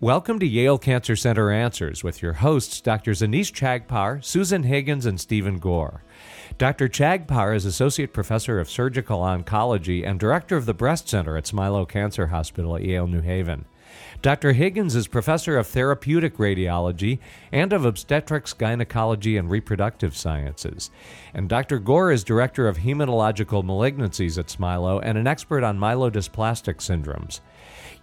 [0.00, 3.10] Welcome to Yale Cancer Center Answers with your hosts, Dr.
[3.10, 6.04] Anees Chagpar, Susan Higgins, and Steven Gore.
[6.56, 6.88] Dr.
[6.88, 11.88] Chagpar is Associate Professor of Surgical Oncology and Director of the Breast Center at Smilow
[11.88, 13.64] Cancer Hospital at Yale New Haven.
[14.20, 14.52] Dr.
[14.52, 17.18] Higgins is Professor of Therapeutic Radiology
[17.52, 20.90] and of Obstetrics, Gynecology, and Reproductive Sciences.
[21.32, 21.78] And Dr.
[21.78, 27.40] Gore is Director of Hematological Malignancies at Smilow and an expert on myelodysplastic syndromes.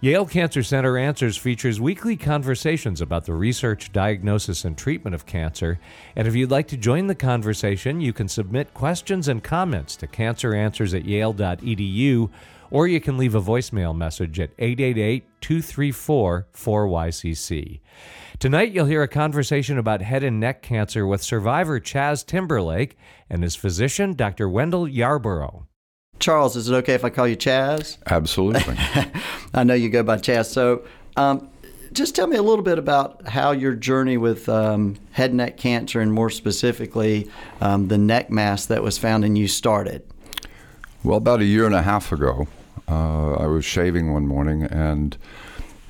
[0.00, 5.78] Yale Cancer Center Answers features weekly conversations about the research, diagnosis, and treatment of cancer.
[6.14, 10.06] And if you'd like to join the conversation, you can submit questions and comments to
[10.06, 12.30] canceranswers at yale.edu,
[12.70, 17.80] or you can leave a voicemail message at 888 234 4YCC.
[18.38, 22.96] Tonight, you'll hear a conversation about head and neck cancer with survivor Chaz Timberlake
[23.30, 24.48] and his physician, Dr.
[24.48, 25.66] Wendell Yarbrough.
[26.18, 27.98] Charles, is it okay if I call you Chaz?
[28.06, 28.74] Absolutely.
[29.54, 30.46] I know you go by Chaz.
[30.46, 30.84] So,
[31.16, 31.48] um,
[31.92, 35.56] just tell me a little bit about how your journey with um, head and neck
[35.56, 37.30] cancer, and more specifically,
[37.60, 40.02] um, the neck mass that was found in you started.
[41.02, 42.48] Well, about a year and a half ago,
[42.88, 45.16] uh, I was shaving one morning, and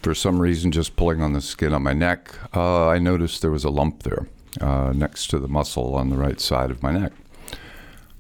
[0.03, 3.51] for some reason, just pulling on the skin on my neck, uh, I noticed there
[3.51, 4.29] was a lump there
[4.61, 7.13] uh, next to the muscle on the right side of my neck.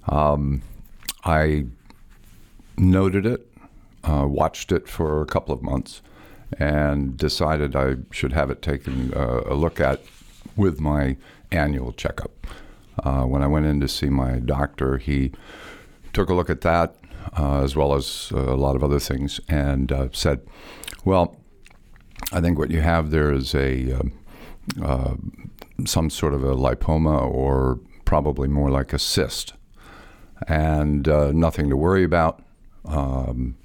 [0.09, 0.63] Um,
[1.25, 1.67] I
[2.77, 3.47] noted it,
[4.05, 6.03] uh, watched it for a couple of months,
[6.59, 10.01] and decided I should have it taken uh, a look at
[10.57, 11.17] with my
[11.51, 12.47] annual checkup.
[13.03, 15.33] Uh, when I went in to see my doctor, he
[16.13, 16.97] took a look at that
[17.37, 20.41] uh, as well as uh, a lot of other things and uh, said,
[21.05, 21.37] Well,
[22.33, 24.01] I think what you have there is a
[24.83, 25.51] um,
[25.85, 29.53] some sort of a lipoma or probably more like a cyst
[30.49, 32.43] and nothing to worry about.
[32.85, 33.57] Um,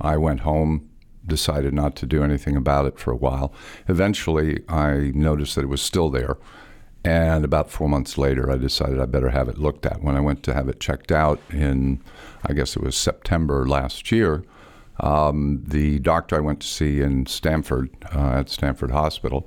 [0.00, 0.88] I went home,
[1.26, 3.52] decided not to do anything about it for a while.
[3.88, 6.36] Eventually, I noticed that it was still there.
[7.04, 10.02] And about four months later, I decided I better have it looked at.
[10.02, 12.02] When I went to have it checked out in,
[12.44, 14.44] I guess it was September last year,
[15.00, 19.46] um, the doctor I went to see in Stamford, uh, at Stamford Hospital,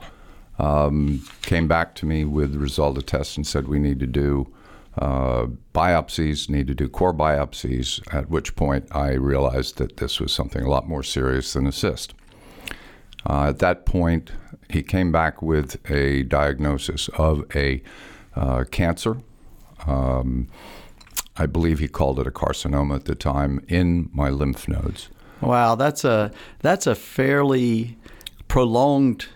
[0.58, 4.08] um, came back to me with the result of tests and said, We need to
[4.08, 4.52] do
[4.98, 10.32] uh, biopsies, need to do core biopsies, at which point I realized that this was
[10.32, 12.14] something a lot more serious than a cyst.
[13.28, 14.32] Uh, at that point,
[14.70, 17.82] he came back with a diagnosis of a
[18.36, 19.18] uh, cancer.
[19.86, 20.48] Um,
[21.36, 25.10] I believe he called it a carcinoma at the time in my lymph nodes.
[25.42, 27.98] Wow, that's a that's a fairly
[28.48, 29.28] prolonged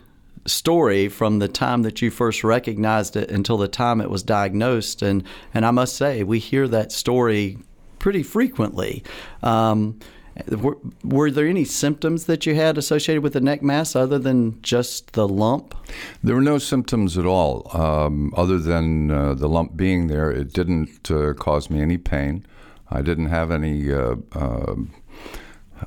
[0.47, 5.01] story from the time that you first recognized it until the time it was diagnosed.
[5.01, 5.23] And,
[5.53, 7.57] and I must say, we hear that story
[7.99, 9.03] pretty frequently.
[9.43, 9.99] Um,
[10.47, 14.61] were, were, there any symptoms that you had associated with the neck mass other than
[14.61, 15.75] just the lump?
[16.23, 20.31] There were no symptoms at all, um, other than uh, the lump being there.
[20.31, 22.45] It didn't uh, cause me any pain.
[22.89, 24.93] I didn't have any uh, um,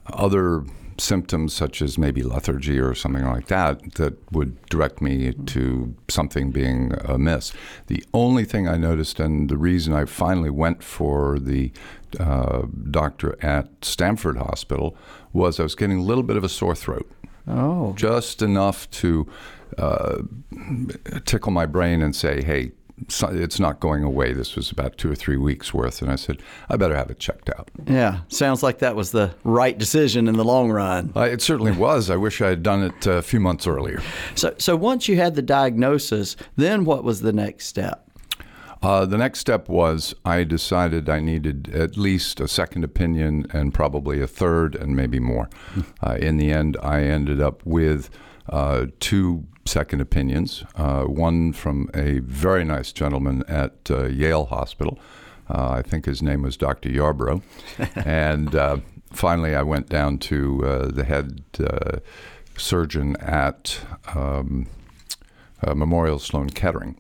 [0.07, 0.65] other
[1.01, 6.51] symptoms such as maybe lethargy or something like that that would direct me to something
[6.51, 7.53] being amiss.
[7.87, 11.73] The only thing I noticed, and the reason I finally went for the
[12.19, 14.97] uh, doctor at Stamford Hospital,
[15.33, 17.11] was I was getting a little bit of a sore throat.
[17.47, 17.93] Oh.
[17.95, 19.27] Just enough to
[19.79, 20.19] uh,
[21.25, 22.73] tickle my brain and say, hey,
[23.09, 24.35] it's not going away.
[24.35, 26.03] This was about two or three weeks worth.
[26.03, 27.71] And I said, I better have it checked out.
[27.87, 31.13] Yeah, sounds like that was the right decision in the long run.
[31.17, 32.11] Uh, it certainly was.
[32.11, 34.03] I wish I had done it a few months earlier.
[34.35, 38.10] So, so once you had the diagnosis, then what was the next step?
[38.83, 43.75] Uh, the next step was I decided I needed at least a second opinion and
[43.75, 45.51] probably a third and maybe more.
[45.75, 45.81] Hmm.
[46.03, 48.09] Uh, in the end, I ended up with
[48.49, 50.65] uh, two second opinions.
[50.77, 54.99] Uh, one from a very nice gentleman at uh, Yale Hospital.
[55.49, 56.89] Uh, I think his name was Dr.
[56.89, 57.43] Yarbrough.
[58.07, 58.79] and uh,
[59.13, 61.99] finally, I went down to uh, the head uh,
[62.57, 63.81] surgeon at
[64.15, 64.67] um,
[65.67, 66.97] Memorial Sloan Kettering.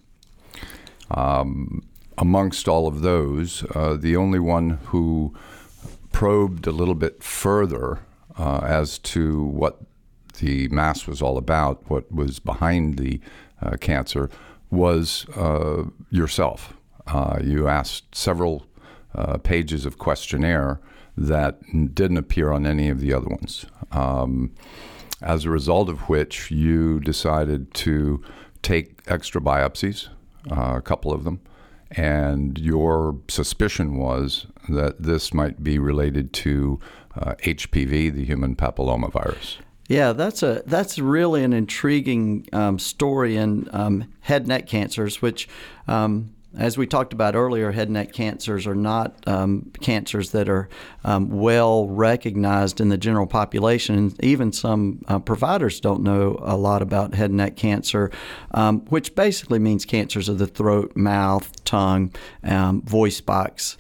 [1.10, 1.82] Um,
[2.18, 5.34] amongst all of those, the only one who
[6.12, 8.00] probed a little bit further
[8.38, 9.80] as to what
[10.40, 13.20] the mass was all about, what was behind the
[13.62, 14.30] uh, cancer,
[14.70, 16.74] was uh, yourself.
[17.06, 18.66] Uh, you asked several
[19.14, 20.80] uh, pages of questionnaire
[21.16, 21.60] that
[21.94, 23.66] didn't appear on any of the other ones.
[23.92, 24.54] Um,
[25.20, 28.22] as a result of which, you decided to
[28.62, 30.08] take extra biopsies,
[30.50, 31.40] uh, a couple of them,
[31.90, 36.78] and your suspicion was that this might be related to
[37.16, 39.56] HPV, the human papillomavirus.
[39.88, 45.48] Yeah, that's a that's really an intriguing um, story in um, head neck cancers, which,
[45.88, 50.48] um, as we talked about earlier, head and neck cancers are not um, cancers that
[50.48, 50.68] are
[51.04, 54.12] um, well recognized in the general population.
[54.20, 58.10] Even some uh, providers don't know a lot about head and neck cancer,
[58.52, 62.12] um, which basically means cancers of the throat, mouth, tongue,
[62.42, 63.76] voice box.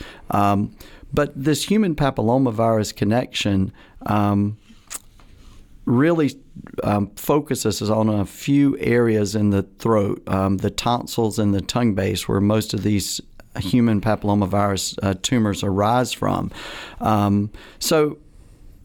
[1.12, 3.72] but this human papillomavirus connection
[5.90, 6.34] really
[6.84, 11.94] um, focuses on a few areas in the throat, um, the tonsils and the tongue
[11.94, 13.20] base, where most of these
[13.58, 16.50] human papillomavirus uh, tumors arise from.
[17.00, 18.18] Um, so,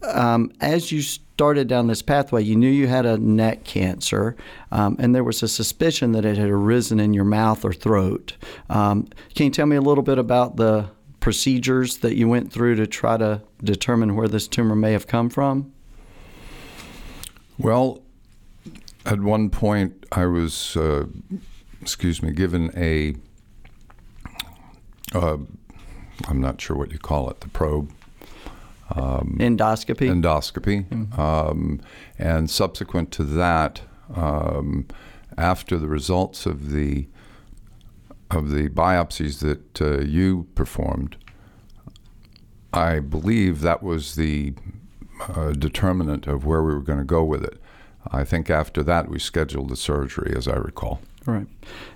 [0.02, 4.36] um, as you started down this pathway, you knew you had a neck cancer,
[4.72, 8.34] um, and there was a suspicion that it had arisen in your mouth or throat.
[8.68, 12.76] Um, can you tell me a little bit about the procedures that you went through
[12.76, 15.72] to try to determine where this tumor may have come from?
[17.58, 18.02] Well,
[19.04, 21.06] at one point, I was, uh,
[21.80, 23.14] excuse me, given a,
[25.14, 25.38] uh,
[26.28, 27.92] I'm not sure what you call it, the probe.
[28.94, 30.08] Um, endoscopy.
[30.08, 30.88] Endoscopy.
[30.88, 31.20] Mm-hmm.
[31.20, 31.80] Um,
[32.18, 33.80] and subsequent to that,
[34.14, 34.86] um,
[35.36, 37.06] after the results of the
[38.28, 41.16] of the biopsies that uh, you performed,
[42.72, 44.54] I believe that was the
[45.28, 47.60] uh, determinant of where we were going to go with it.
[48.12, 51.00] I think after that we scheduled the surgery, as I recall.
[51.24, 51.46] Right.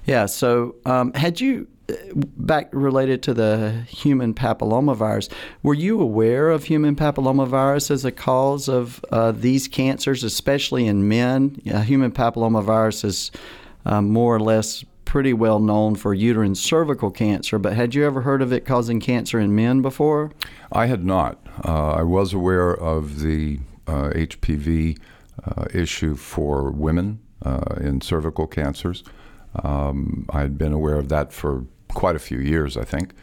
[0.06, 0.26] Yeah.
[0.26, 5.30] So um, had you uh, back related to the human papillomavirus,
[5.62, 11.06] were you aware of human papillomavirus as a cause of uh, these cancers, especially in
[11.06, 11.60] men?
[11.62, 13.30] Yeah, human papillomavirus is
[13.84, 18.20] uh, more or less pretty well known for uterine cervical cancer, but had you ever
[18.20, 20.30] heard of it causing cancer in men before?
[20.70, 21.44] I had not.
[21.64, 24.98] Uh, I was aware of the uh, HPV
[25.44, 29.04] uh, issue for women uh, in cervical cancers.
[29.62, 33.14] Um, I had been aware of that for quite a few years, I think,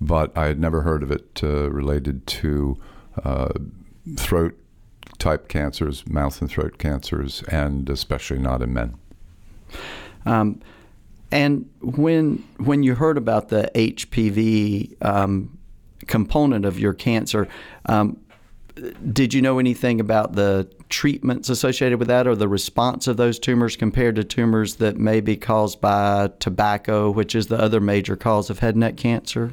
[0.00, 2.78] but I had never heard of it uh, related to
[3.24, 3.50] uh,
[4.16, 4.58] throat
[5.18, 8.94] type cancers, mouth and throat cancers, and especially not in men.
[10.24, 10.60] Um,
[11.30, 15.57] and when when you heard about the HPV um,
[16.08, 17.46] component of your cancer,
[17.86, 18.18] um,
[19.12, 23.38] did you know anything about the treatments associated with that or the response of those
[23.38, 28.16] tumors compared to tumors that may be caused by tobacco, which is the other major
[28.16, 29.52] cause of head and neck cancer?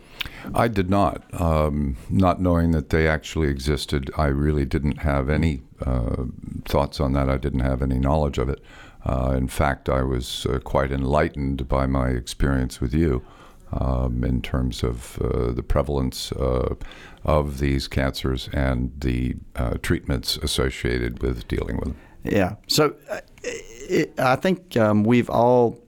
[0.54, 1.24] I did not.
[1.40, 6.26] Um, not knowing that they actually existed, I really didn't have any uh,
[6.66, 7.30] thoughts on that.
[7.30, 8.62] I didn't have any knowledge of it.
[9.06, 13.24] Uh, in fact, I was uh, quite enlightened by my experience with you
[13.72, 16.76] um, in terms of uh, the prevalence uh,
[17.24, 21.98] of these cancers and the uh, treatments associated with dealing with them.
[22.24, 22.56] Yeah.
[22.68, 25.80] So uh, it, I think um, we've all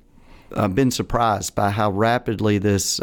[0.73, 3.01] been surprised by how rapidly this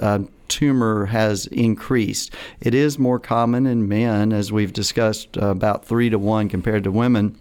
[0.48, 2.34] tumor has increased.
[2.60, 6.90] It is more common in men, as we've discussed, about three to one compared to
[6.90, 7.38] women.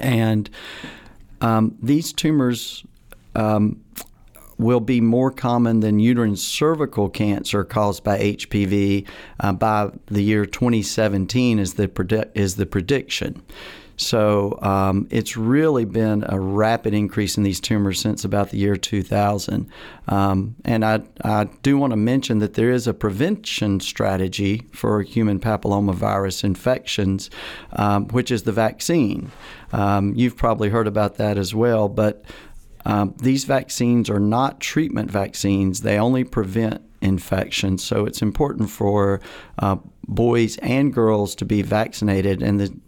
[0.00, 0.48] And
[1.40, 2.84] um, these tumors
[3.34, 3.82] um,
[4.60, 9.06] will be more common than uterine cervical cancer caused by HPV
[9.40, 13.42] uh, by the year 2017 is the is the prediction.
[14.00, 18.74] So um, it's really been a rapid increase in these tumors since about the year
[18.76, 19.68] 2000.
[20.08, 25.02] Um, and I, I do want to mention that there is a prevention strategy for
[25.02, 27.28] human papillomavirus infections,
[27.74, 29.32] um, which is the vaccine.
[29.70, 32.24] Um, you've probably heard about that as well, but
[32.84, 37.78] um, these vaccines are not treatment vaccines, they only prevent infection.
[37.78, 39.20] So it's important for
[39.58, 42.42] uh, boys and girls to be vaccinated.
[42.42, 42.78] And the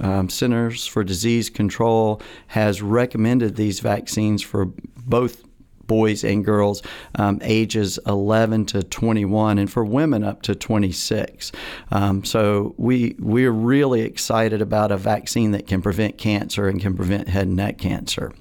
[0.00, 4.66] um, Centers for Disease Control has recommended these vaccines for
[5.06, 5.44] both
[5.86, 6.82] boys and girls
[7.16, 11.52] um, ages 11 to 21 and for women up to 26
[11.90, 16.96] um, so we we're really excited about a vaccine that can prevent cancer and can
[16.96, 18.32] prevent head and neck cancer.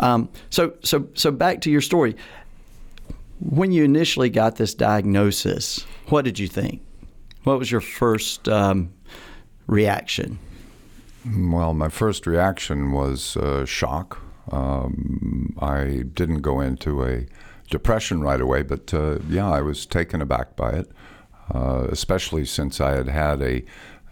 [0.00, 2.16] Um, so so so back to your story.
[3.40, 6.82] When you initially got this diagnosis what did you think?
[7.44, 8.92] What was your first um,
[9.66, 10.38] reaction?
[11.26, 14.22] Well, my first reaction was uh, shock.
[14.50, 17.26] Um, I didn't go into a
[17.70, 20.90] depression right away, but uh, yeah, I was taken aback by it,
[21.54, 23.64] uh, especially since I had had a,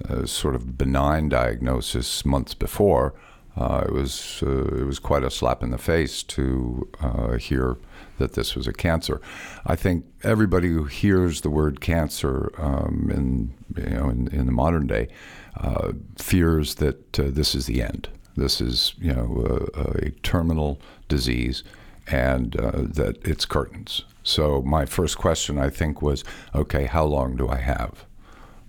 [0.08, 3.14] a, sort of benign diagnosis months before.
[3.56, 7.78] Uh, it was uh, it was quite a slap in the face to uh, hear
[8.18, 9.20] that this was a cancer.
[9.64, 14.52] I think everybody who hears the word cancer um, in you know in, in the
[14.52, 15.08] modern day
[15.56, 18.10] uh, fears that this is the end.
[18.36, 20.78] This is you know a, a terminal
[21.08, 21.64] disease,
[22.06, 24.04] and uh, that it's curtains.
[24.22, 26.24] So my first question I think was,
[26.54, 28.04] okay, how long do I have?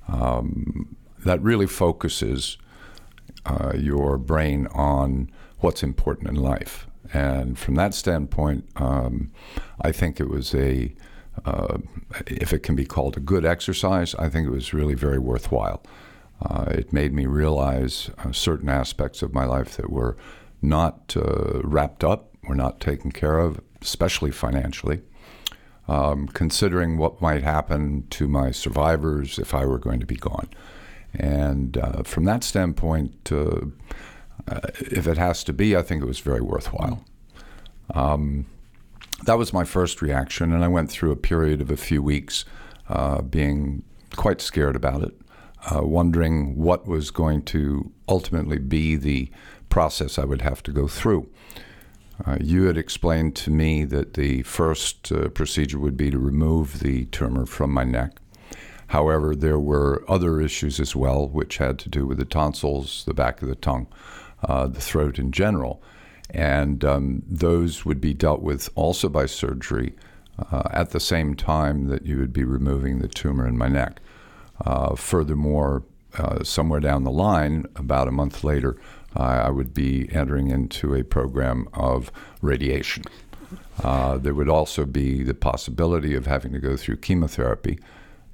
[0.07, 0.95] Um,
[1.25, 2.57] that really focuses
[3.45, 6.88] uh, your brain on what's important in life.
[7.13, 9.31] And from that standpoint, um,
[9.81, 10.93] I think it was a,
[11.45, 11.77] uh,
[12.27, 15.81] if it can be called a good exercise, I think it was really very worthwhile.
[16.41, 20.15] Uh, it made me realize uh, certain aspects of my life that were
[20.62, 25.01] not uh, wrapped up, were not taken care of, especially financially.
[25.89, 30.50] Um, considering what might happen to my survivors if I were going to be gone.
[31.13, 33.67] And uh, from that standpoint, uh,
[34.50, 37.06] uh, if it has to be, I think it was very worthwhile.
[37.94, 38.48] Um,
[39.24, 42.44] that was my first reaction, and I went through a period of a few weeks
[43.29, 43.84] being
[44.17, 45.15] quite scared about it,
[45.74, 49.29] uh, wondering what was going to ultimately be the
[49.69, 51.29] process I would have to go through.
[52.25, 56.79] Uh, you had explained to me that the first uh, procedure would be to remove
[56.79, 58.19] the tumor from my neck.
[58.88, 63.13] However, there were other issues as well, which had to do with the tonsils, the
[63.13, 63.88] back of the tongue,
[64.43, 65.83] uh, the throat in general.
[66.29, 69.93] And um, those would be dealt with also by surgery
[70.51, 74.01] uh, at the same time that you would be removing the tumor in my neck.
[74.66, 75.84] Uh, furthermore,
[76.18, 78.78] uh, somewhere down the line, about a month later,
[79.16, 82.12] I would be entering into a program of
[82.42, 83.04] radiation.
[83.84, 87.80] Uh, there would also be the possibility of having to go through chemotherapy.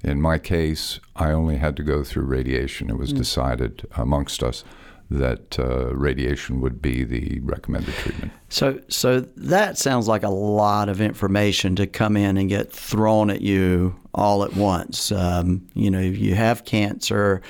[0.02, 2.90] In my case, I only had to go through radiation.
[2.90, 3.18] It was mm.
[3.18, 4.64] decided amongst us
[5.10, 8.32] that uh, radiation would be the recommended treatment.
[8.48, 13.30] So, so that sounds like a lot of information to come in and get thrown
[13.30, 15.12] at you all at once.
[15.12, 17.42] Um, you know, you have cancer,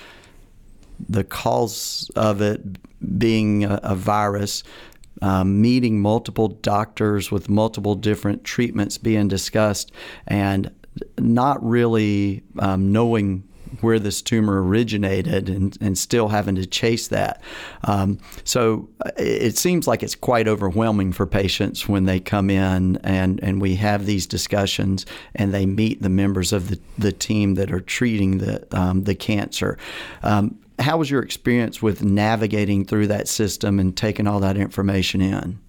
[1.08, 2.60] the cause of it
[3.18, 4.62] being a, a virus.
[5.22, 9.92] Um, meeting multiple doctors with multiple different treatments being discussed,
[10.26, 10.70] and
[11.18, 13.44] not really um, knowing
[13.80, 17.42] where this tumor originated and, and still having to chase that.
[17.84, 22.96] Um, so uh, it seems like it's quite overwhelming for patients when they come in
[22.98, 27.54] and, and we have these discussions and they meet the members of the, the team
[27.54, 29.78] that are treating the, um, the cancer.
[30.22, 35.20] Um, how was your experience with navigating through that system and taking all that information
[35.20, 35.60] in?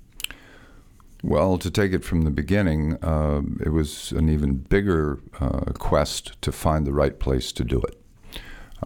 [1.28, 6.40] Well, to take it from the beginning, uh, it was an even bigger uh, quest
[6.44, 8.00] to find the right place to do it.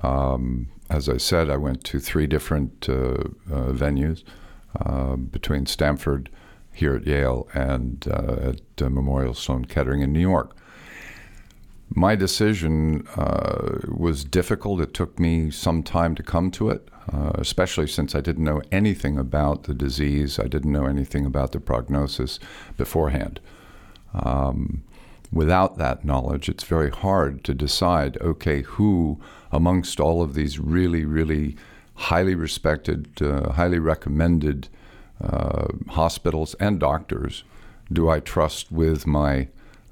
[0.01, 2.93] Um, as I said, I went to three different uh,
[3.51, 4.24] uh venues
[4.79, 6.29] uh, between Stamford,
[6.72, 10.55] here at Yale, and uh, at Memorial Sloan Kettering in New York.
[11.89, 13.08] My decision
[13.88, 14.81] was difficult.
[14.81, 18.62] It took me some time to come to it uh, especially since I didn't know
[18.72, 20.38] anything about the disease.
[20.38, 22.39] I didn't know anything about the prognosis
[22.77, 23.39] beforehand.
[24.13, 24.84] Um,
[25.31, 29.19] without that knowledge, it's very hard to decide okay, who
[29.51, 31.55] amongst all of these really, really
[31.96, 34.67] highly respected, uh, highly recommended
[35.22, 37.43] uh, hospitals and doctors
[37.91, 39.48] do I trust with my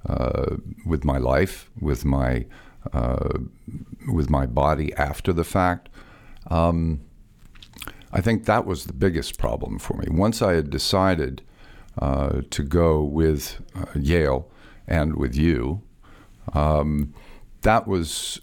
[0.08, 2.46] uh, with my life, with my
[2.94, 3.40] uh,
[4.08, 5.90] with my body after the fact.
[6.50, 7.02] Um,
[8.14, 10.08] I think that was the biggest problem for me.
[10.10, 11.42] Once I had decided
[12.00, 14.50] uh, to go with uh, Yale
[14.88, 15.82] and with you,
[16.54, 17.14] um,
[17.64, 18.40] that was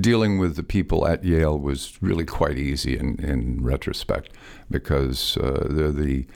[0.00, 4.32] dealing with the people at Yale was really quite easy in, in retrospect
[4.70, 6.26] because uh, they're the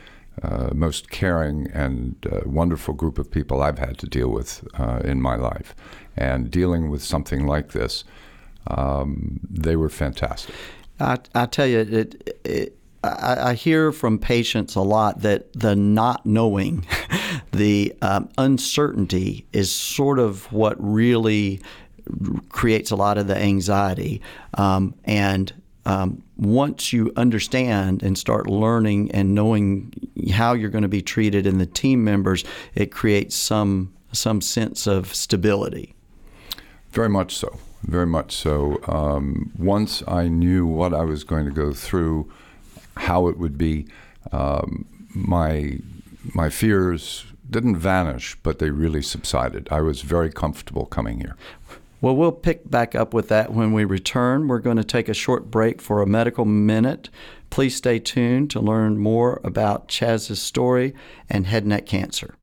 [0.42, 5.00] uh, most caring and uh, wonderful group of people I've had to deal with uh,
[5.04, 5.74] in my life.
[6.16, 8.04] And dealing with something like this,
[8.66, 10.54] um, they were fantastic.
[10.98, 15.74] I, I tell you, it, it, I, I, hear from patients a lot that the
[15.74, 16.86] not knowing,
[17.52, 21.60] the um, uncertainty is sort of what really
[22.48, 24.20] creates a lot of the anxiety.
[24.54, 25.52] Um, and
[25.86, 29.92] um, once you understand and start learning and knowing
[30.32, 32.44] how you're going to be treated and the team members,
[32.74, 35.94] it creates some some sense of stability.
[36.90, 38.80] Very much so very much so.
[38.86, 42.30] Um, once I knew what I was going to go through,
[42.96, 43.86] how it would be,
[44.32, 45.78] um, my
[46.34, 49.68] my fears didn't vanish, but they really subsided.
[49.70, 51.36] I was very comfortable coming here.
[52.02, 54.48] Well, we'll pick back up with that when we return.
[54.48, 57.10] We're going to take a short break for a medical minute.
[57.50, 60.94] Please stay tuned to learn more about Chaz's story
[61.28, 62.36] and head and neck cancer.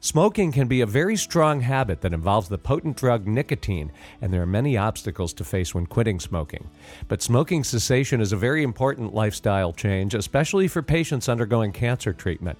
[0.00, 4.42] Smoking can be a very strong habit that involves the potent drug nicotine, and there
[4.42, 6.70] are many obstacles to face when quitting smoking.
[7.08, 12.58] But smoking cessation is a very important lifestyle change, especially for patients undergoing cancer treatment.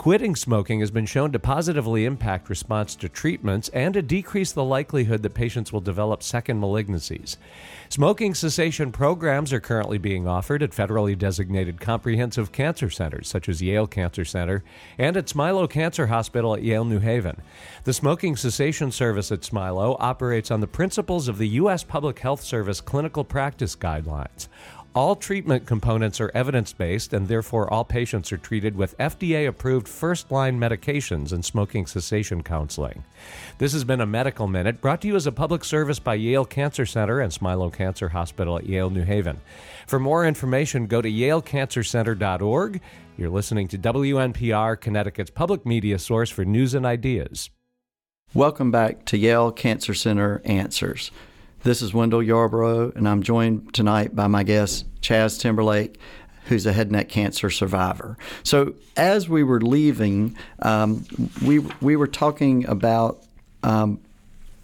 [0.00, 4.64] Quitting smoking has been shown to positively impact response to treatments and to decrease the
[4.64, 7.36] likelihood that patients will develop second malignancies.
[7.90, 13.60] Smoking cessation programs are currently being offered at federally designated comprehensive cancer centers such as
[13.60, 14.64] Yale Cancer Center
[14.96, 17.42] and at Smilow Cancer Hospital at Yale New Haven.
[17.84, 21.84] The smoking cessation service at Smilow operates on the principles of the U.S.
[21.84, 24.48] Public Health Service clinical practice guidelines.
[24.92, 29.86] All treatment components are evidence based, and therefore all patients are treated with FDA approved
[29.86, 33.04] first line medications and smoking cessation counseling.
[33.58, 36.44] This has been a Medical Minute brought to you as a public service by Yale
[36.44, 39.40] Cancer Center and Smilow Cancer Hospital at Yale New Haven.
[39.86, 42.80] For more information, go to yalecancercenter.org.
[43.16, 47.48] You're listening to WNPR, Connecticut's public media source for news and ideas.
[48.34, 51.12] Welcome back to Yale Cancer Center Answers.
[51.62, 56.00] This is Wendell Yarbrough, and I'm joined tonight by my guest, Chaz Timberlake,
[56.46, 58.16] who's a head and neck cancer survivor.
[58.44, 61.04] So, as we were leaving, um,
[61.44, 63.22] we we were talking about
[63.62, 64.00] um,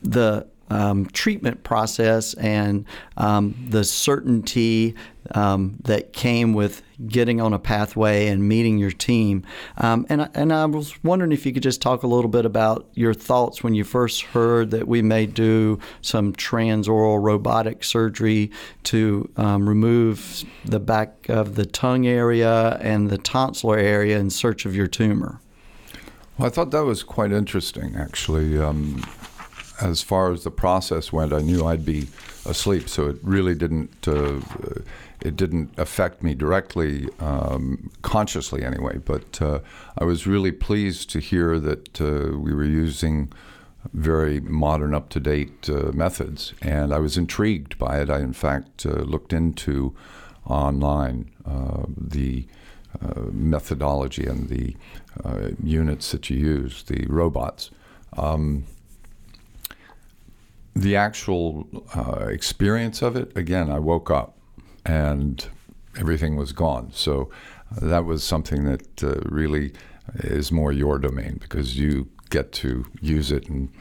[0.03, 2.85] the um, treatment process and
[3.17, 4.95] um, the certainty
[5.33, 9.45] um, that came with getting on a pathway and meeting your team.
[9.79, 12.89] Um, and, and I was wondering if you could just talk a little bit about
[12.95, 18.51] your thoughts when you first heard that we may do some transoral robotic surgery
[18.85, 24.65] to um, remove the back of the tongue area and the tonsillar area in search
[24.65, 25.41] of your tumor.
[26.39, 28.59] Well, I thought that was quite interesting, actually.
[28.59, 29.03] Um,
[29.81, 32.09] as far as the process went, I knew I'd be
[32.45, 34.07] asleep, so it really didn't.
[34.07, 34.41] Uh,
[35.23, 38.99] it didn't affect me directly, um, consciously anyway.
[38.99, 39.61] But uh,
[39.97, 43.33] I was really pleased to hear that uh, we were using
[43.95, 48.11] very modern, up to date uh, methods, and I was intrigued by it.
[48.11, 49.95] I, in fact, uh, looked into
[50.47, 52.47] online uh, the
[53.31, 54.75] methodology and the
[55.63, 57.71] units that you use, the robots.
[58.17, 58.65] Um,
[60.77, 64.37] the actual uh, experience of it, again, I woke up
[64.85, 65.45] and
[65.99, 66.93] everything was gone.
[66.93, 67.31] So
[67.73, 69.73] uh, that was something that uh, really
[70.17, 73.73] is more your domain because you get to use it and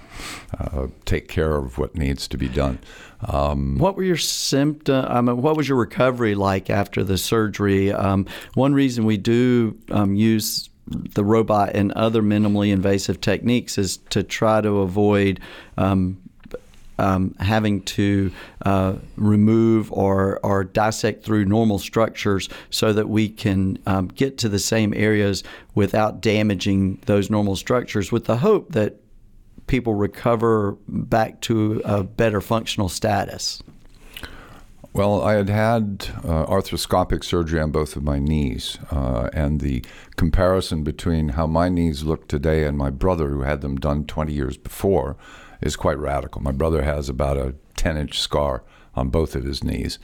[0.58, 2.79] uh, take care of what needs to be done.
[3.27, 5.08] Um, what were your symptoms?
[5.10, 7.91] I mean, what was your recovery like after the surgery?
[7.91, 13.97] Um, one reason we do um, use the robot and other minimally invasive techniques is
[14.12, 15.41] to try to avoid
[15.77, 16.21] um,
[16.97, 18.31] um, having to
[18.65, 24.49] uh, remove or, or dissect through normal structures so that we can um, get to
[24.49, 28.95] the same areas without damaging those normal structures with the hope that
[29.67, 33.62] people recover back to a better functional status.
[34.93, 39.84] Well, I had had uh, arthroscopic surgery on both of my knees, uh, and the
[40.15, 44.31] comparison between how my knees look today and my brother, who had them done 20
[44.31, 45.17] years before,
[45.61, 46.41] is quite radical.
[46.41, 48.63] My brother has about a 10 inch scar
[48.95, 49.99] on both of his knees.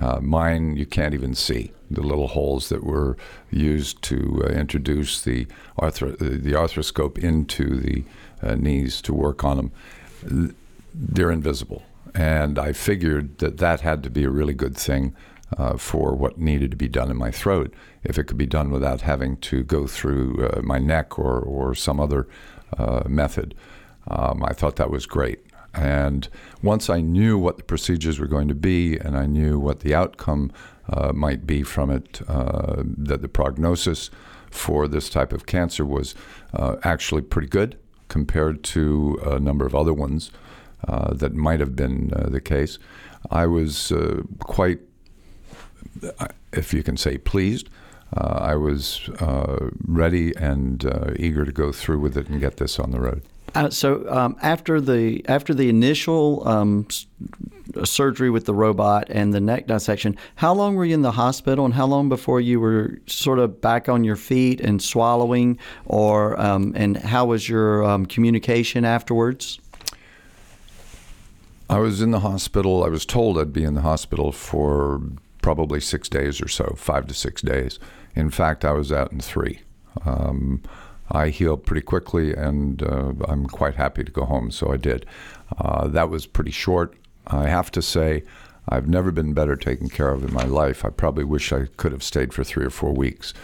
[0.00, 3.16] Uh, mine, you can't even see the little holes that were
[3.50, 5.46] used to uh, introduce the,
[5.78, 8.04] arthro- the arthroscope into the
[8.42, 10.54] uh, knees to work on them.
[10.94, 11.82] They're invisible.
[12.14, 15.16] And I figured that that had to be a really good thing
[15.56, 18.70] uh, for what needed to be done in my throat, if it could be done
[18.70, 22.26] without having to go through uh, my neck or, or some other
[22.78, 23.54] uh, method.
[24.08, 25.40] Um, I thought that was great.
[25.74, 26.28] And
[26.62, 29.94] once I knew what the procedures were going to be and I knew what the
[29.94, 30.52] outcome
[30.88, 34.10] uh, might be from it, uh, that the prognosis
[34.50, 36.14] for this type of cancer was
[36.52, 37.76] uh, actually pretty good
[38.08, 40.30] compared to a number of other ones
[40.86, 42.78] uh, that might have been uh, the case,
[43.30, 44.80] I was uh, quite,
[46.52, 47.68] if you can say, pleased.
[48.16, 49.10] I was
[49.88, 50.84] ready and
[51.16, 53.22] eager to go through with it and get this on the road.
[53.54, 56.86] Uh, so um, after the after the initial um,
[57.84, 61.64] surgery with the robot and the neck dissection, how long were you in the hospital,
[61.64, 66.38] and how long before you were sort of back on your feet and swallowing, or
[66.40, 69.60] um, and how was your um, communication afterwards?
[71.70, 72.84] I was in the hospital.
[72.84, 75.00] I was told I'd be in the hospital for
[75.42, 77.78] probably six days or so, five to six days.
[78.16, 79.60] In fact, I was out in three.
[80.04, 80.62] Um,
[81.10, 84.50] I healed pretty quickly, and uh, I'm quite happy to go home.
[84.50, 85.06] So I did.
[85.58, 86.94] Uh, that was pretty short.
[87.26, 88.24] I have to say,
[88.68, 90.84] I've never been better taken care of in my life.
[90.84, 93.34] I probably wish I could have stayed for three or four weeks.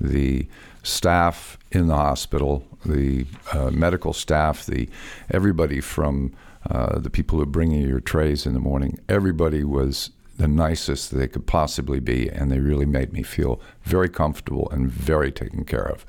[0.00, 0.46] The
[0.82, 4.88] staff in the hospital, the uh, medical staff, the
[5.30, 6.32] everybody from
[6.70, 11.10] uh, the people who bring you your trays in the morning, everybody was the nicest
[11.10, 15.64] they could possibly be, and they really made me feel very comfortable and very taken
[15.64, 16.06] care of.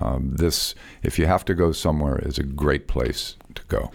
[0.00, 3.90] Um, this, if you have to go somewhere, is a great place to go.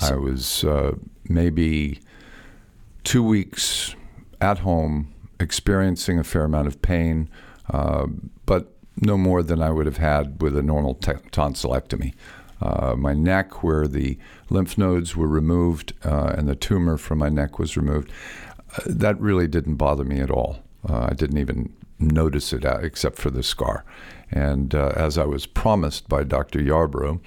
[0.00, 0.94] I was uh,
[1.28, 2.00] maybe
[3.04, 3.94] two weeks
[4.40, 7.28] at home, experiencing a fair amount of pain,
[7.70, 8.06] uh,
[8.46, 12.14] but no more than I would have had with a normal t- tonsillectomy.
[12.60, 14.18] Uh, my neck, where the
[14.50, 18.10] lymph nodes were removed uh, and the tumor from my neck was removed,
[18.76, 20.58] uh, that really didn't bother me at all.
[20.88, 23.84] Uh, I didn't even notice it except for the scar.
[24.30, 26.60] And as I was promised by Dr.
[26.60, 27.20] Yarbrough,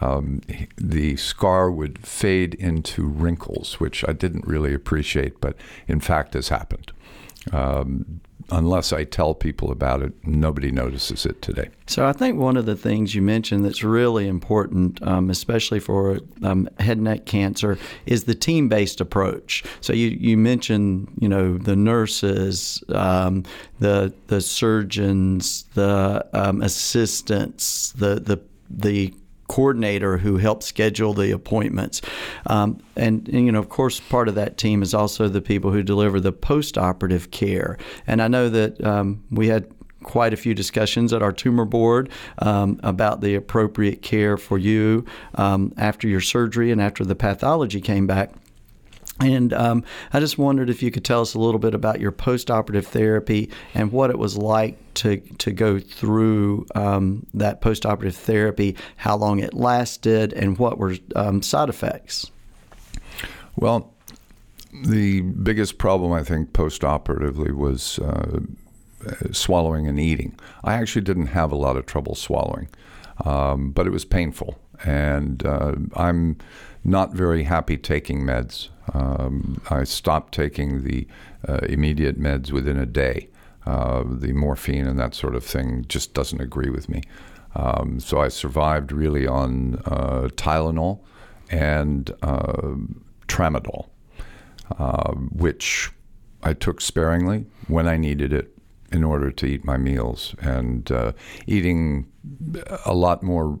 [0.00, 0.40] um,
[0.76, 5.56] the scar would fade into wrinkles, which I didn't really appreciate, but
[5.88, 6.92] in fact has happened.
[7.52, 8.20] Um,
[8.50, 11.70] unless I tell people about it, nobody notices it today.
[11.86, 16.20] So I think one of the things you mentioned that's really important, um, especially for
[16.42, 19.64] um, head and neck cancer, is the team-based approach.
[19.80, 23.44] So you, you mentioned, you know, the nurses, um,
[23.80, 29.12] the the surgeons, the um, assistants, the the the
[29.50, 32.00] coordinator who helps schedule the appointments.
[32.46, 35.72] Um, and, and, you know, of course, part of that team is also the people
[35.72, 37.76] who deliver the post operative care.
[38.06, 39.66] And I know that um, we had
[40.04, 45.04] quite a few discussions at our tumor board um, about the appropriate care for you
[45.34, 48.30] um, after your surgery and after the pathology came back.
[49.20, 52.10] And um, I just wondered if you could tell us a little bit about your
[52.10, 58.76] post-operative therapy and what it was like to to go through um, that post-operative therapy,
[58.96, 62.30] how long it lasted, and what were um, side effects.
[63.56, 63.92] Well,
[64.72, 68.40] the biggest problem I think post-operatively was uh,
[69.32, 70.38] swallowing and eating.
[70.64, 72.68] I actually didn't have a lot of trouble swallowing,
[73.24, 76.38] um, but it was painful, and uh, I'm
[76.84, 78.68] not very happy taking meds.
[78.92, 81.06] Um, I stopped taking the
[81.48, 83.28] uh, immediate meds within a day.
[83.66, 87.02] Uh, the morphine and that sort of thing just doesn't agree with me.
[87.54, 91.00] Um, so I survived really on uh, Tylenol
[91.50, 92.74] and uh,
[93.28, 93.88] Tramadol,
[94.78, 95.90] uh, which
[96.42, 98.56] I took sparingly when I needed it
[98.92, 101.12] in order to eat my meals and uh,
[101.46, 102.06] eating
[102.84, 103.58] a lot more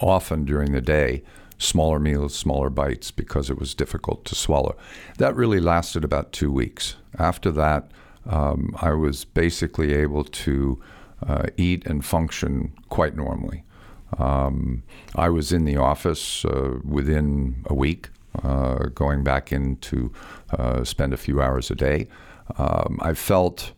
[0.00, 1.22] often during the day
[1.58, 4.76] smaller meals, smaller bites because it was difficult to swallow.
[5.18, 6.96] That really lasted about two weeks.
[7.18, 7.90] After that,
[8.26, 10.82] um, I was basically able to
[11.26, 13.64] uh, eat and function quite normally.
[14.18, 14.82] Um,
[15.14, 18.10] I was in the office uh, within a week,
[18.42, 20.12] uh, going back in to
[20.50, 22.08] uh, spend a few hours a day.
[22.58, 23.72] Um, I felt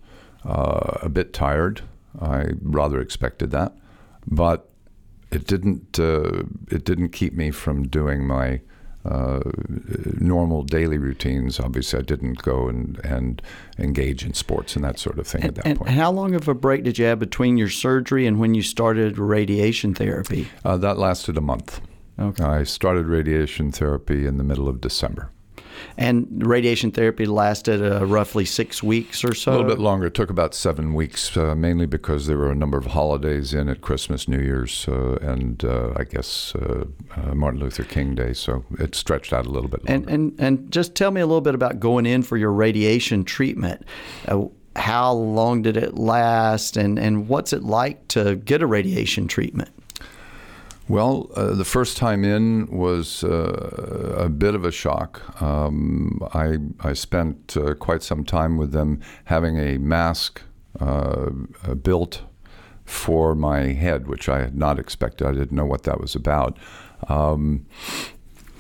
[0.45, 1.83] uh, a bit tired.
[2.21, 3.77] I rather expected that,
[4.27, 4.71] but
[5.31, 8.61] it didn't uh, it didn't keep me from doing my
[9.05, 9.41] uh,
[10.19, 11.61] normal daily routines.
[11.61, 13.41] Obviously, I didn't go and, and
[13.79, 15.91] engage in sports and that sort of thing and, at that and point.
[15.91, 19.19] how long of a break did you have between your surgery and when you started
[19.19, 20.49] radiation therapy?
[20.65, 21.81] Uh, that lasted a month.
[22.19, 22.43] Okay.
[22.43, 25.31] I started radiation therapy in the middle of December.
[25.97, 29.53] And radiation therapy lasted uh, roughly six weeks or so?
[29.53, 30.07] A little bit longer.
[30.07, 33.69] It took about seven weeks, uh, mainly because there were a number of holidays in
[33.69, 36.85] at Christmas, New Year's, uh, and uh, I guess uh,
[37.17, 38.33] uh, Martin Luther King Day.
[38.33, 40.15] So it stretched out a little bit And, longer.
[40.15, 43.85] and, and just tell me a little bit about going in for your radiation treatment.
[44.77, 49.71] how long did it last, and, and what's it like to get a radiation treatment?
[50.89, 55.43] Well, uh, the first time in was uh, a bit of a shock.
[55.43, 60.43] Um, I, I spent uh, quite some time with them having a mask
[60.79, 61.31] uh,
[61.83, 62.23] built
[62.85, 65.27] for my head, which I had not expected.
[65.27, 66.57] I didn't know what that was about.
[67.09, 67.67] Um,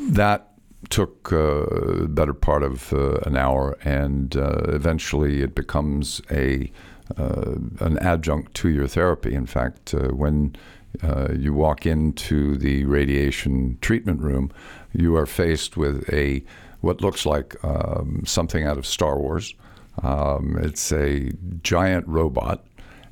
[0.00, 0.48] that
[0.90, 6.72] took uh, the better part of uh, an hour, and eventually it becomes a
[7.18, 9.32] an adjunct to your therapy.
[9.32, 10.56] In fact, when
[11.02, 14.52] uh, you walk into the radiation treatment room,
[14.92, 16.42] you are faced with a
[16.80, 19.54] what looks like um, something out of Star Wars.
[20.02, 21.32] Um, it's a
[21.62, 22.64] giant robot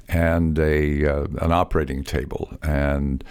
[0.09, 2.57] and a uh, an operating table.
[2.62, 3.25] And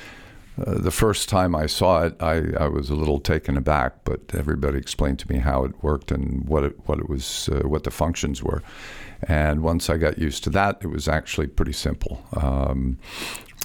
[0.57, 4.03] uh, the first time I saw it, I, I, was a little taken aback.
[4.03, 7.67] But everybody explained to me how it worked and what it what it was, uh,
[7.67, 8.61] what the functions were.
[9.27, 12.25] And once I got used to that, it was actually pretty simple.
[12.35, 12.97] Um,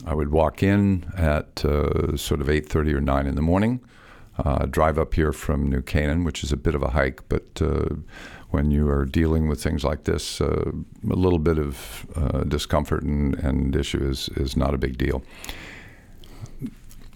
[0.06, 3.80] I would walk in at uh, sort of 8:30 or 9 in the morning,
[4.38, 7.61] uh, drive up here from New Canaan, which is a bit of a hike, but
[7.61, 7.88] uh,
[8.50, 10.70] when you are dealing with things like this, uh,
[11.11, 15.22] a little bit of uh, discomfort and, and issue is, is not a big deal.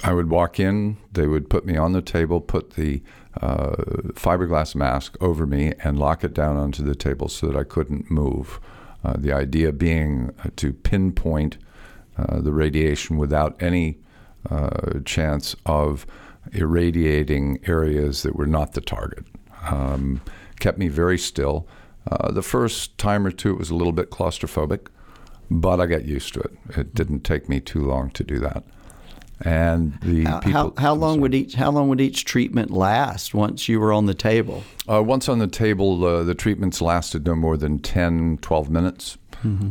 [0.04, 3.02] I would walk in, they would put me on the table, put the
[3.40, 3.76] uh,
[4.14, 8.10] fiberglass mask over me, and lock it down onto the table so that I couldn't
[8.10, 8.58] move.
[9.16, 11.58] The idea being to pinpoint
[12.18, 13.98] uh, the radiation without any
[14.50, 16.06] uh, chance of
[16.52, 19.24] irradiating areas that were not the target.
[19.68, 20.20] Um,
[20.60, 21.66] kept me very still.
[22.10, 24.88] Uh, the first time or two, it was a little bit claustrophobic,
[25.50, 26.52] but I got used to it.
[26.76, 28.64] It didn't take me too long to do that.
[29.44, 30.52] And the How, people.
[30.52, 34.06] how, how long would each how long would each treatment last once you were on
[34.06, 34.62] the table?
[34.88, 39.18] Uh, once on the table, uh, the treatments lasted no more than 10, 12 minutes.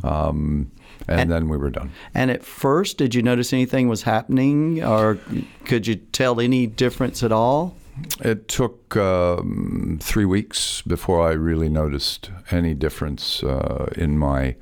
[0.03, 0.71] Um,
[1.07, 1.91] and, And- then we were done.
[2.13, 5.17] And at first, did you notice anything was happening, or
[5.65, 7.75] could you tell any difference at all?
[8.21, 14.55] It took um, three weeks before I really noticed any difference uh, in my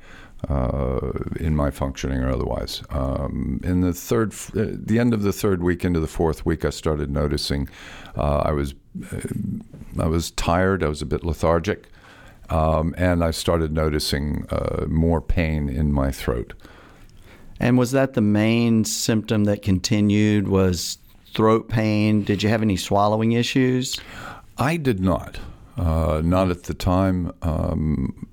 [0.48, 2.82] uh, in my functioning or otherwise.
[2.90, 6.64] Um, in the third, uh, the end of the third week into the fourth week,
[6.64, 7.68] I started noticing
[8.16, 8.74] uh, I was
[9.12, 9.18] uh,
[9.98, 10.82] I was tired.
[10.82, 11.89] I was a bit lethargic,
[12.50, 16.52] um, and I started noticing uh, more pain in my throat.
[17.58, 20.48] And was that the main symptom that continued?
[20.48, 20.98] Was
[21.32, 22.22] throat pain?
[22.24, 24.00] Did you have any swallowing issues?
[24.58, 25.38] I did not.
[25.76, 27.32] Uh, not at the time.
[27.42, 28.26] Um,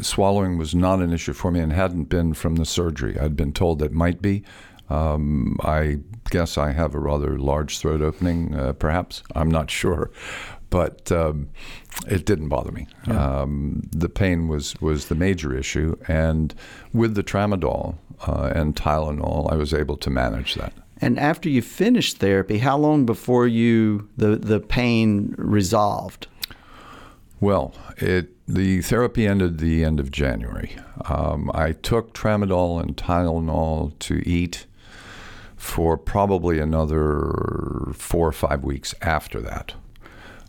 [0.00, 3.18] swallowing was not an issue for me and hadn't been from the surgery.
[3.18, 4.42] I'd been told that might be.
[4.90, 5.98] Um, I
[6.30, 9.22] guess I have a rather large throat opening, uh, perhaps.
[9.34, 10.10] I'm not sure.
[10.72, 11.50] But um,
[12.08, 12.86] it didn't bother me.
[13.06, 15.96] Um, the pain was, was the major issue.
[16.08, 16.54] And
[16.94, 20.72] with the tramadol uh, and Tylenol, I was able to manage that.
[21.02, 26.28] And after you finished therapy, how long before you the the pain resolved?
[27.40, 30.76] Well, it the therapy ended the end of January.
[31.06, 34.66] Um, I took tramadol and Tylenol to eat
[35.56, 39.74] for probably another four or five weeks after that.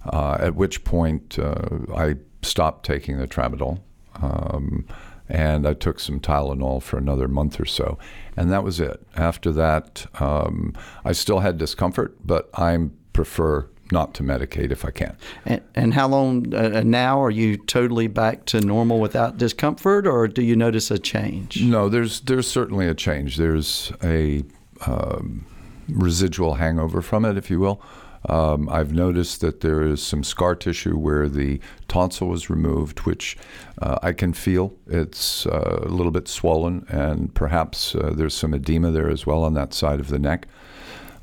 [0.06, 3.80] Uh, at which point uh, I stopped taking the tramadol.
[4.22, 4.86] Um,
[5.30, 7.98] and I took some Tylenol for another month or so,
[8.36, 9.02] and that was it.
[9.16, 12.78] After that, um, I still had discomfort, but I
[13.14, 15.16] prefer not to medicate if I can.
[15.46, 20.28] And, and how long uh, now are you totally back to normal without discomfort, or
[20.28, 21.62] do you notice a change?
[21.62, 23.38] No, there's there's certainly a change.
[23.38, 24.44] There's a
[24.86, 25.46] um,
[25.88, 27.82] residual hangover from it, if you will.
[28.30, 33.38] Um, I've noticed that there is some scar tissue where the tonsil was removed, which
[33.82, 34.74] uh, I can feel.
[34.88, 39.44] It's uh, a little bit swollen, and perhaps uh, there's some edema there as well
[39.44, 40.48] on that side of the neck.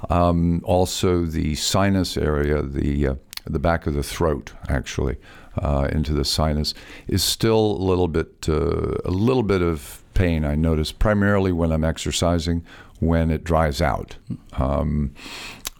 [0.08, 3.14] Um, also, the sinus area, the uh,
[3.46, 5.16] the back of the throat, actually,
[5.56, 6.74] uh, into the sinus,
[7.08, 10.44] is still a little bit uh, a little bit of pain.
[10.44, 12.64] I notice primarily when I'm exercising,
[13.00, 14.16] when it dries out.
[14.52, 15.14] Um,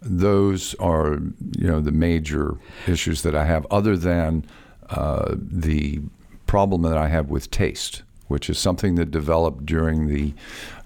[0.01, 1.19] those are
[1.57, 4.45] you know the major issues that I have, other than
[4.89, 6.01] uh, the
[6.47, 10.33] problem that I have with taste, which is something that developed during the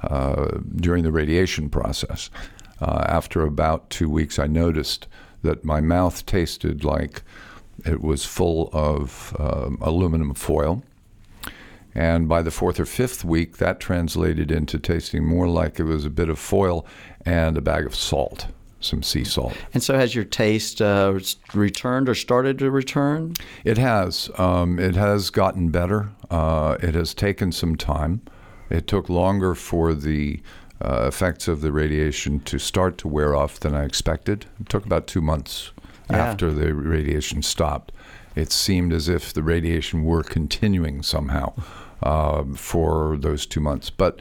[0.02, 2.30] uh, during the radiation process.
[2.82, 5.08] Uh, after about two weeks, I noticed
[5.44, 7.22] that my mouth tasted like
[7.86, 10.84] it was full of um, aluminum foil.
[11.94, 16.04] And by the fourth or fifth week, that translated into tasting more like it was
[16.04, 16.86] a bit of foil
[17.26, 18.48] and a bag of salt,
[18.80, 19.56] some sea salt.
[19.74, 21.18] And so, has your taste uh,
[21.54, 23.34] returned or started to return?
[23.64, 24.30] It has.
[24.38, 26.10] Um, it has gotten better.
[26.30, 28.22] Uh, it has taken some time.
[28.70, 30.40] It took longer for the
[30.84, 34.46] uh, effects of the radiation to start to wear off than I expected.
[34.60, 35.72] It took about two months
[36.10, 36.18] Yeah.
[36.18, 37.92] after the radiation stopped.
[38.36, 41.54] It seemed as if the radiation were continuing somehow
[42.04, 43.90] um, for those two months.
[43.90, 44.20] But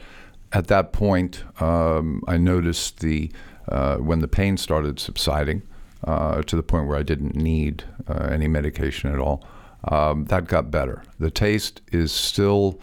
[0.53, 3.29] at that point, um, I noticed the
[3.69, 5.63] uh, when the pain started subsiding
[6.03, 9.43] uh, to the point where I didn't need uh, any medication at all.
[9.85, 11.03] Um, that got better.
[11.19, 12.79] The taste is still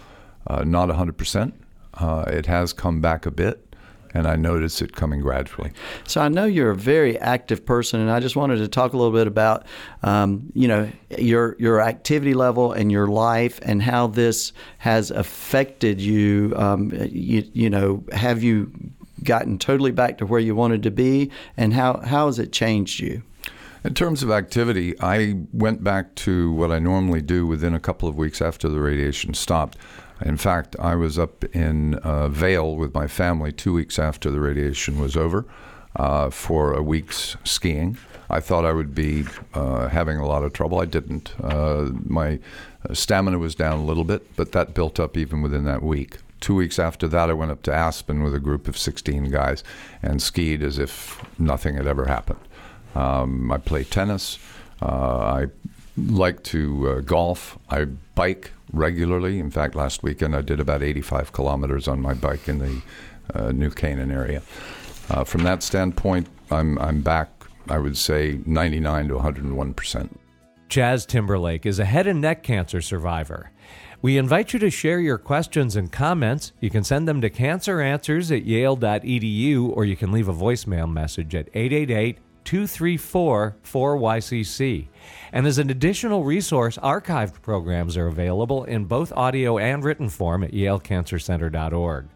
[0.47, 1.53] uh, not 100%.
[1.95, 3.75] Uh, it has come back a bit,
[4.15, 5.73] and I notice it coming gradually.
[6.07, 8.97] So I know you're a very active person, and I just wanted to talk a
[8.97, 9.67] little bit about,
[10.03, 16.01] um, you know, your your activity level and your life, and how this has affected
[16.01, 16.55] you.
[16.57, 18.73] Um, you, you know, have you
[19.25, 23.01] gotten totally back to where you wanted to be, and how how has it changed
[23.01, 23.23] you?
[23.85, 28.09] In terms of activity, I went back to what I normally do within a couple
[28.09, 29.77] of weeks after the radiation stopped.
[30.25, 34.39] In fact, I was up in uh, Vail with my family two weeks after the
[34.39, 35.45] radiation was over
[35.97, 37.99] uh, for a week's skiing.
[38.31, 40.81] I thought I would be uh, having a lot of trouble.
[40.81, 41.35] I didn't.
[41.43, 42.39] Uh, my
[42.93, 46.19] stamina was down a little bit, but that built up even within that week.
[46.43, 49.63] Two weeks after that, I went up to Aspen with a group of 16 guys
[50.03, 52.41] and skied as if nothing had ever happened.
[52.97, 54.41] Um, I play tennis.
[54.83, 55.47] Uh, I
[55.97, 57.57] like to uh, golf.
[57.71, 59.39] I bike regularly.
[59.39, 62.83] In fact, last weekend I did about 85 kilometers on my bike in the
[63.35, 64.43] uh, New Canaan area.
[65.11, 67.29] Uh, from that standpoint, I'm, I'm back,
[67.69, 70.19] I would say, 99 to 101 percent.
[70.69, 73.53] Chaz Timberlake is a head and neck cancer survivor.
[74.03, 76.53] We invite you to share your questions and comments.
[76.59, 81.37] You can send them to canceranswers at yale.edu or you can leave a voicemail message
[81.37, 84.89] at 888 234 4YCC.
[85.33, 90.43] And as an additional resource, archived programs are available in both audio and written form
[90.43, 92.09] at yalecancercenter.org.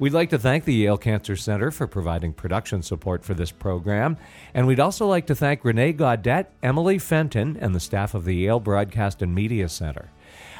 [0.00, 4.16] We'd like to thank the Yale Cancer Center for providing production support for this program.
[4.52, 8.34] And we'd also like to thank Renee Gaudet, Emily Fenton, and the staff of the
[8.34, 10.08] Yale Broadcast and Media Center.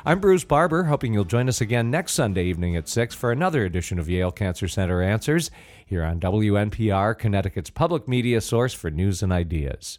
[0.02, 3.66] I'm Bruce Barber, hoping you'll join us again next Sunday evening at 6 for another
[3.66, 5.50] edition of Yale Cancer Center Answers
[5.84, 9.98] here on WNPR, Connecticut's public media source for news and ideas.